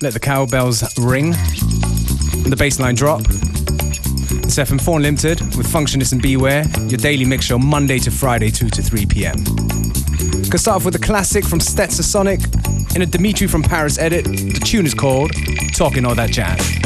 let 0.00 0.12
the 0.12 0.20
cowbells 0.20 0.82
ring, 0.98 1.32
the 2.48 2.56
bass 2.56 2.78
line 2.78 2.94
drop. 2.94 3.20
It's 3.20 4.56
FM4 4.56 4.96
Unlimited 4.96 5.40
with 5.56 5.66
Functionist 5.66 6.12
and 6.12 6.22
Beware, 6.22 6.64
your 6.86 6.98
daily 6.98 7.24
mix 7.24 7.46
show 7.46 7.58
Monday 7.58 7.98
to 8.00 8.10
Friday, 8.10 8.50
2 8.50 8.68
to 8.70 8.82
3 8.82 9.06
p.m. 9.06 9.36
Gonna 9.44 10.58
start 10.58 10.76
off 10.76 10.84
with 10.84 10.94
a 10.94 11.00
classic 11.00 11.44
from 11.44 11.58
Stetsasonic 11.58 12.94
in 12.94 13.02
a 13.02 13.06
Dimitri 13.06 13.46
from 13.46 13.62
Paris 13.62 13.98
edit. 13.98 14.24
The 14.24 14.60
tune 14.64 14.86
is 14.86 14.94
called 14.94 15.32
Talking 15.74 16.04
All 16.04 16.14
That 16.14 16.30
Jazz. 16.30 16.77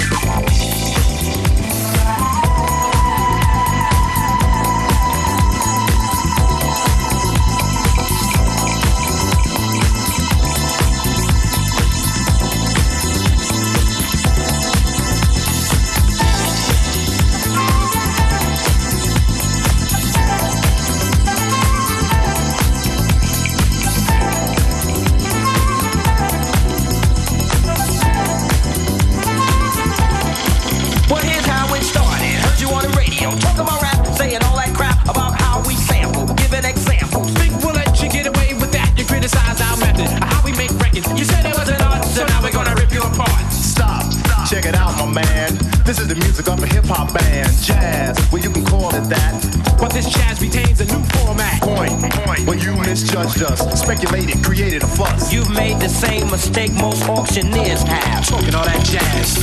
Mistake 56.11 56.73
most 56.75 57.09
auctioneers 57.09 57.83
have. 57.85 58.27
Talking 58.27 58.55
all 58.55 58.65
that 58.65 58.85
jazz. 58.85 59.37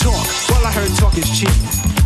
Talk. 0.00 0.26
Well, 0.48 0.64
I 0.64 0.72
heard 0.72 0.96
talk 0.96 1.18
is 1.18 1.28
cheap. 1.38 1.50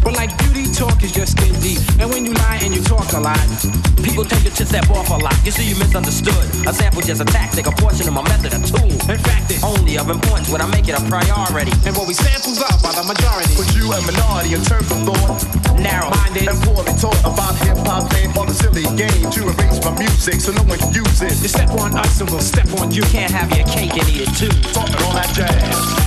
But 0.03 0.17
like 0.17 0.37
beauty, 0.39 0.73
talk 0.73 1.03
is 1.03 1.12
just 1.12 1.33
skin 1.33 1.55
deep. 1.61 1.78
And 2.00 2.11
when 2.11 2.25
you 2.25 2.33
lie 2.33 2.59
and 2.62 2.75
you 2.75 2.83
talk 2.83 3.12
a 3.12 3.20
lot, 3.20 3.39
people 4.03 4.25
tend 4.25 4.45
to 4.45 4.67
step 4.67 4.89
off 4.91 5.11
a 5.11 5.17
lot. 5.23 5.37
You 5.45 5.53
see, 5.53 5.69
you 5.69 5.77
misunderstood. 5.77 6.67
A 6.67 6.73
sample 6.73 7.03
just 7.03 7.20
a 7.20 7.25
tactic, 7.25 7.66
a 7.66 7.72
portion 7.72 8.09
of 8.09 8.15
my 8.15 8.22
of 10.03 10.11
importance 10.11 10.51
when 10.51 10.61
I 10.61 10.67
make 10.67 10.89
it 10.89 10.99
a 10.99 11.03
priority. 11.07 11.71
And 11.87 11.95
what 11.97 12.09
we 12.09 12.15
samples 12.15 12.59
up 12.59 12.83
by 12.83 12.91
the 12.93 13.07
majority. 13.07 13.55
But 13.55 13.71
you 13.79 13.87
a 13.95 13.99
minority 14.03 14.55
in 14.55 14.63
terms 14.63 14.91
of 14.91 14.99
thought. 15.07 15.47
Narrow-minded 15.79 16.49
and 16.51 16.59
poorly 16.67 16.93
taught 16.99 17.23
about 17.23 17.55
hip 17.63 17.79
hop 17.87 18.11
fame 18.13 18.35
on 18.35 18.47
the 18.51 18.55
silly 18.55 18.83
game 18.99 19.31
to 19.31 19.41
erase 19.47 19.79
my 19.85 19.95
music 19.99 20.41
so 20.43 20.51
no 20.53 20.63
one 20.65 20.79
can 20.79 20.93
use 20.93 21.23
it. 21.23 21.39
You 21.41 21.49
step 21.49 21.71
on 21.79 21.97
us 21.97 22.21
and 22.21 22.29
we'll 22.31 22.41
step 22.41 22.69
on 22.81 22.91
you. 22.91 23.03
Can't 23.15 23.31
have 23.31 23.55
your 23.55 23.67
cake 23.67 23.95
and 23.95 24.09
eat 24.11 24.27
it 24.27 24.35
too. 24.35 24.53
Talking 24.75 24.99
all 25.07 25.15
that 25.15 25.31
jazz. 25.35 26.02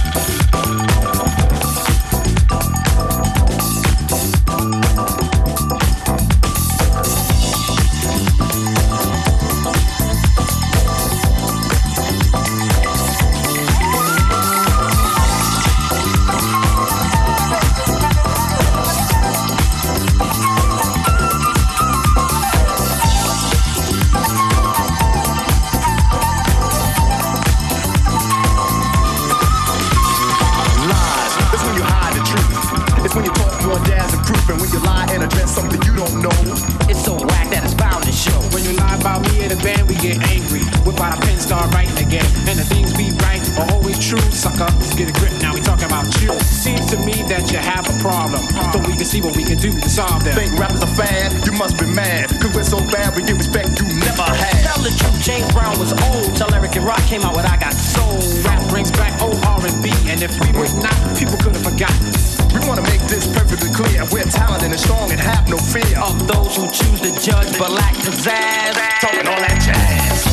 People 61.16 61.38
could 61.38 61.56
have 61.56 61.64
forgotten. 61.64 62.12
We 62.54 62.68
wanna 62.68 62.84
make 62.84 63.02
this 63.08 63.26
perfectly 63.28 63.72
clear. 63.72 64.04
We're 64.12 64.24
talented 64.24 64.72
and 64.72 64.80
strong 64.80 65.12
and 65.12 65.20
have 65.20 65.48
no 65.50 65.58
fear 65.58 65.98
of 66.00 66.28
those 66.28 66.56
who 66.56 66.68
choose 66.72 67.02
to 67.02 67.12
judge 67.20 67.58
but 67.58 67.72
lack 67.72 67.96
pizzazz. 67.96 68.76
Talking 69.02 69.28
all 69.28 69.40
that 69.40 69.62
jazz. 69.62 70.25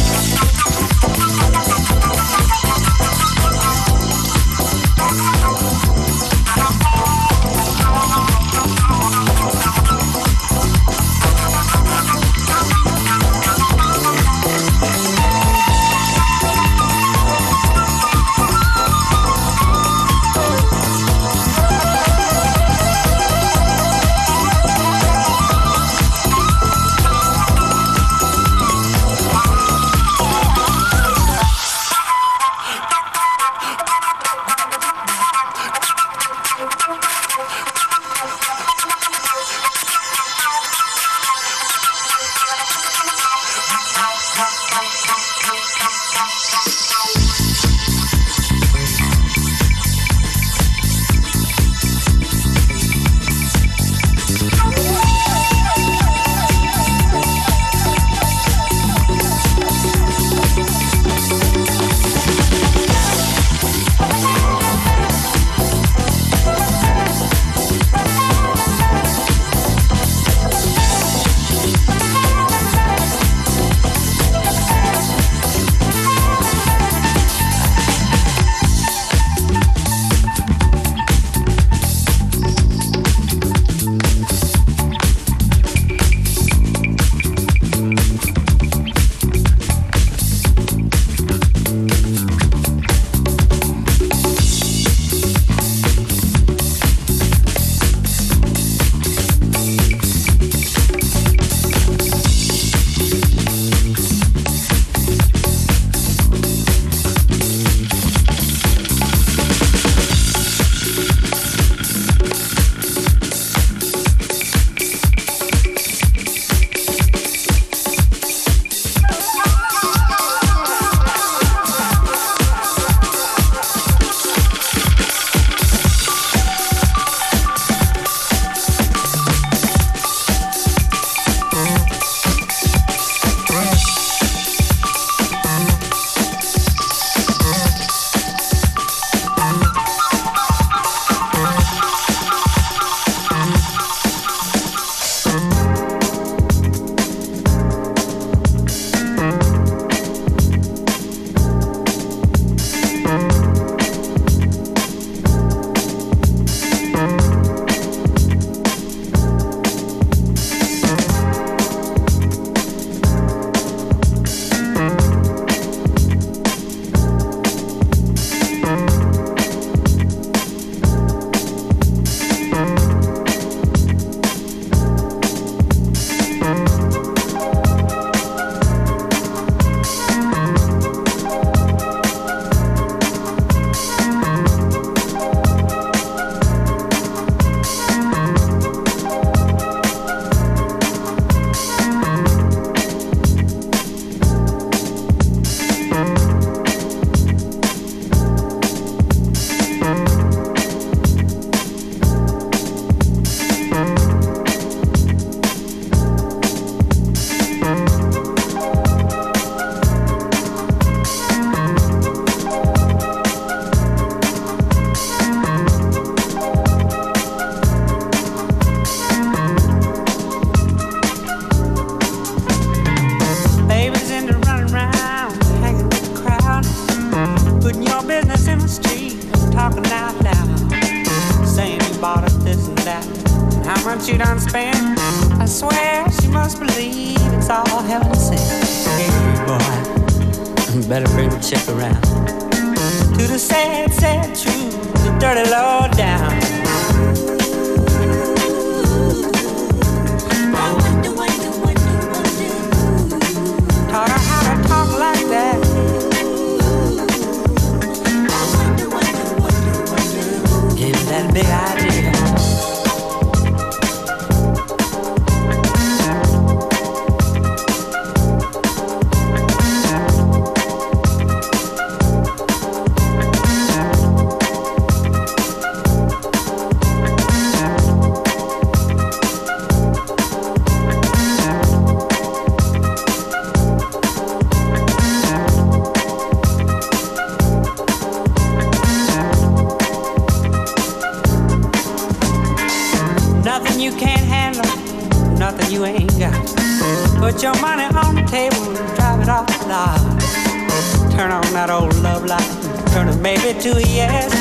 Turn 302.93 303.09
it 303.09 303.21
maybe 303.21 303.59
to 303.59 303.71
a 303.77 303.81
yes. 303.81 304.33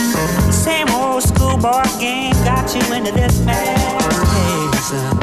Same 0.54 0.90
old 0.90 1.24
schoolboy 1.24 1.84
game 2.00 2.34
got 2.44 2.68
you 2.76 2.82
into 2.94 3.12
this 3.14 3.40
mess. 3.46 4.04
Hey, 4.36 4.72
son, 4.90 5.16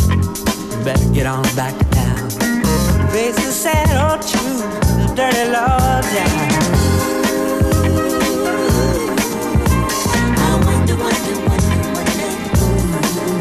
you 0.70 0.85
better 0.85 1.12
get 1.12 1.26
on 1.26 1.42
back 1.54 1.76
to 1.78 1.85
town. 1.90 2.30
Face 3.11 3.37
the 3.37 3.52
sad 3.52 3.88
old 4.00 4.23
truth, 4.23 4.64
the 4.99 5.12
dirty 5.14 5.50
love 5.50 6.04
down. 6.14 6.49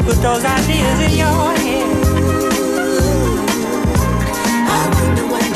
Put 0.04 0.16
those 0.22 0.44
ideas 0.44 1.00
in 1.00 1.18
your 1.18 1.52
head. 1.56 1.98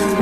Come 0.02 0.21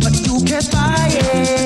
Brand 0.00 0.26
new 0.26 1.61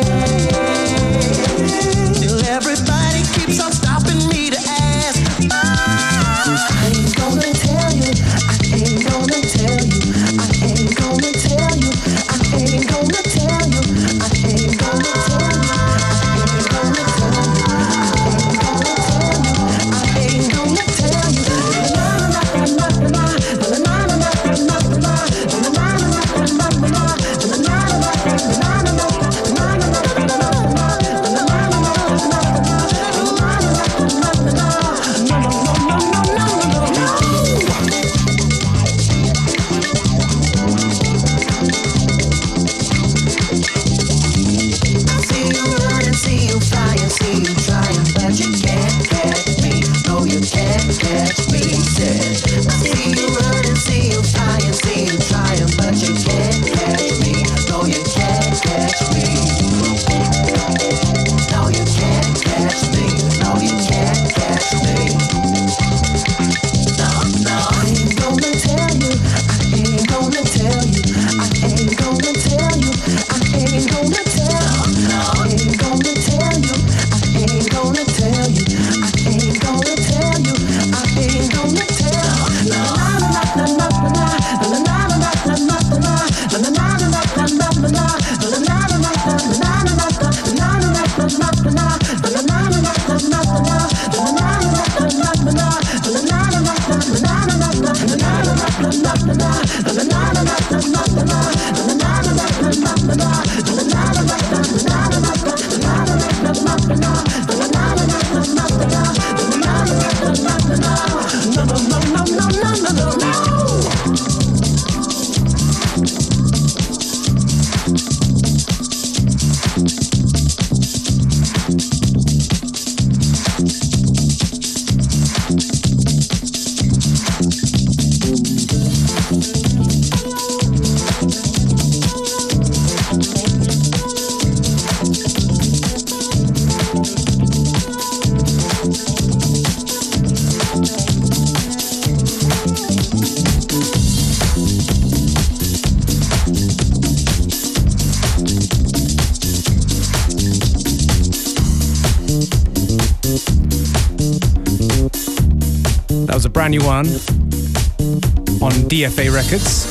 DFA 158.96 159.30
Records. 159.30 159.84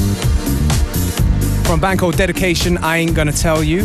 From 1.67 1.79
band 1.79 1.99
called 1.99 2.17
Dedication, 2.17 2.79
I 2.79 2.97
Ain't 2.97 3.13
Gonna 3.13 3.31
Tell 3.31 3.63
You. 3.63 3.81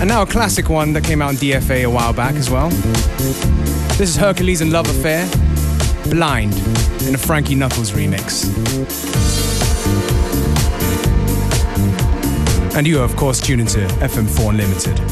And 0.00 0.08
now 0.08 0.22
a 0.22 0.26
classic 0.26 0.70
one 0.70 0.94
that 0.94 1.04
came 1.04 1.20
out 1.20 1.28
on 1.28 1.34
DFA 1.34 1.84
a 1.84 1.90
while 1.90 2.14
back 2.14 2.36
as 2.36 2.48
well. 2.48 2.70
This 3.98 4.08
is 4.08 4.16
Hercules 4.16 4.62
and 4.62 4.72
Love 4.72 4.88
Affair, 4.88 5.28
Blind, 6.08 6.54
in 7.06 7.14
a 7.14 7.18
Frankie 7.18 7.56
Knuckles 7.56 7.90
remix. 7.90 8.48
And 12.74 12.86
you 12.86 13.00
are, 13.00 13.04
of 13.04 13.16
course, 13.16 13.38
tuned 13.38 13.60
into 13.60 13.80
FM4 13.80 14.48
Unlimited. 14.48 15.07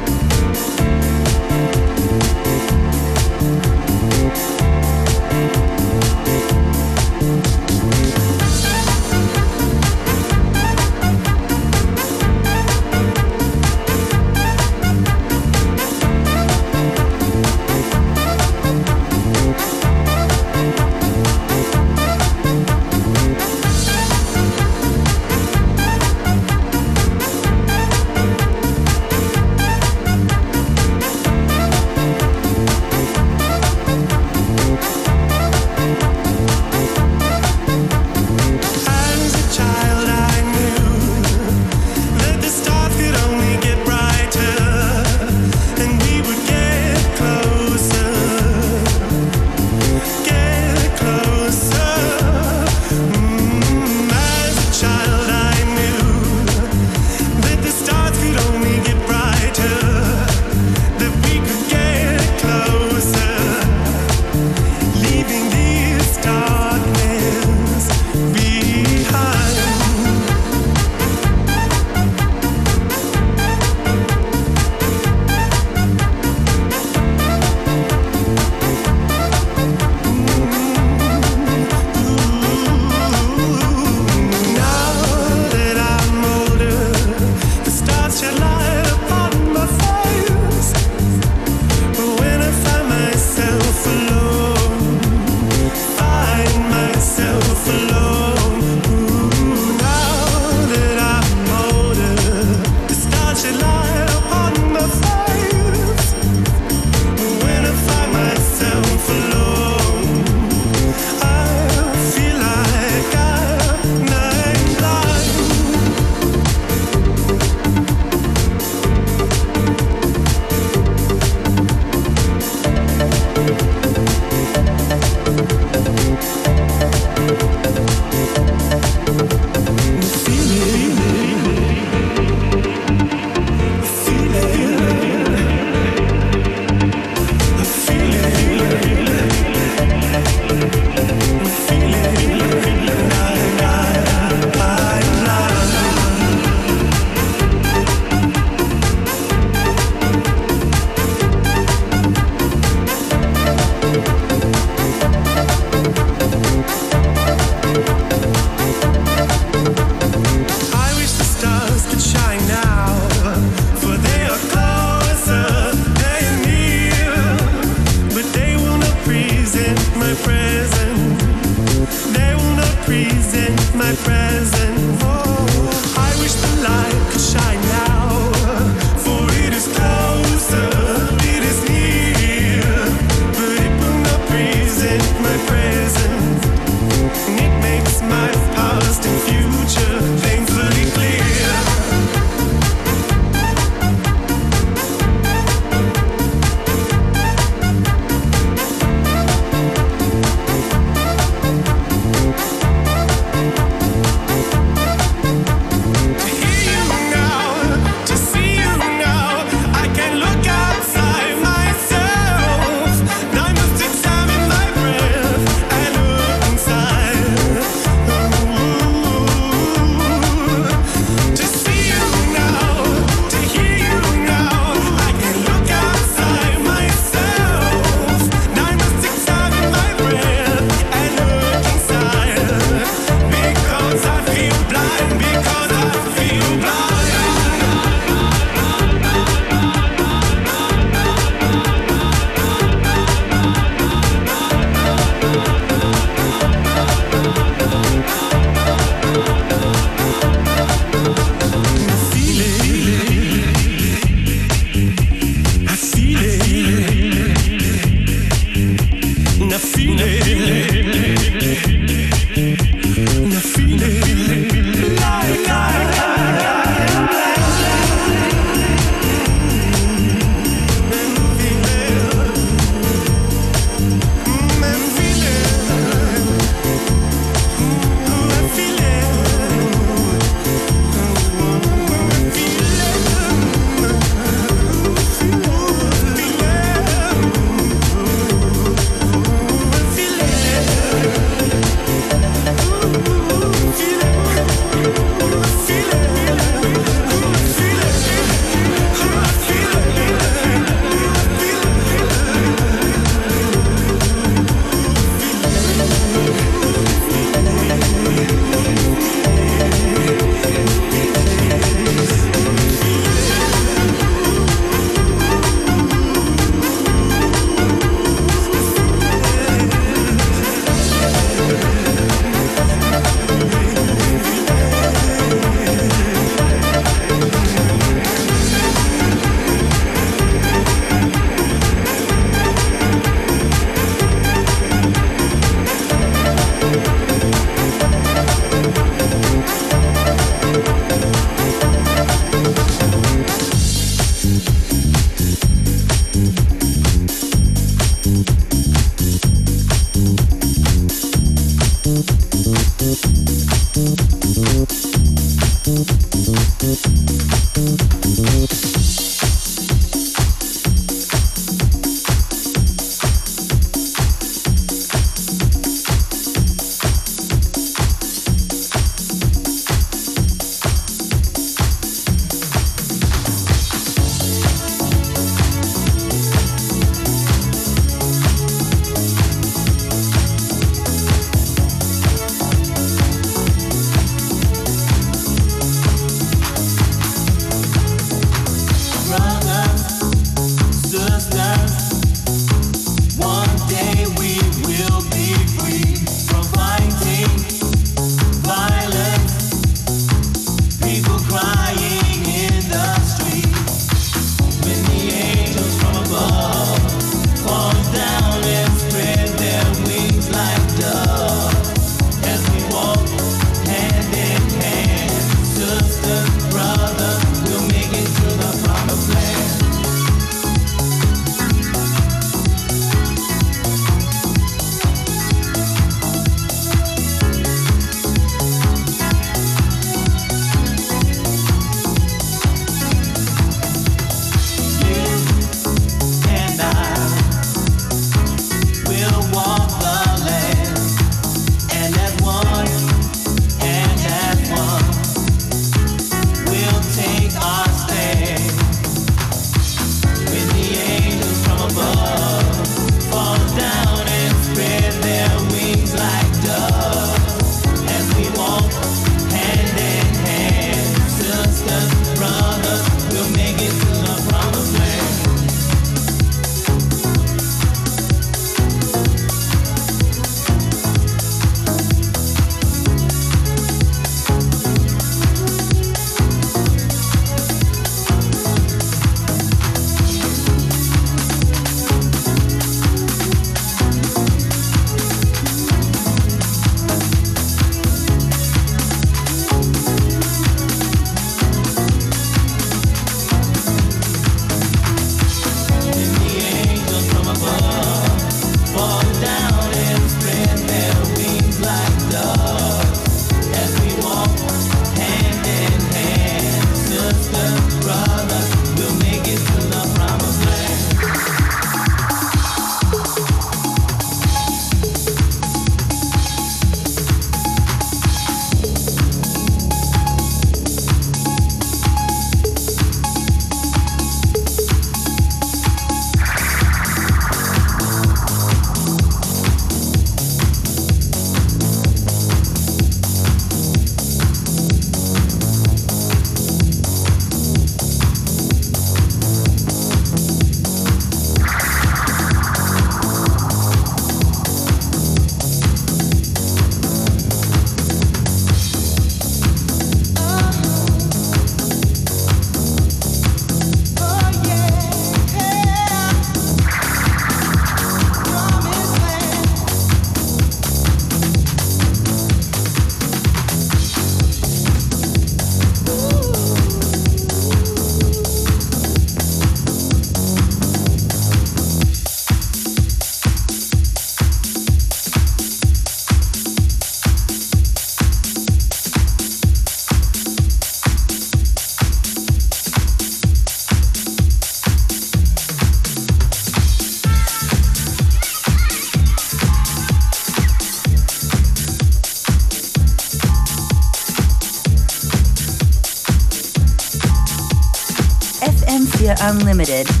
Unlimited. 599.23 600.00